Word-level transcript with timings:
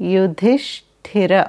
Yudhishthir. 0.00 1.42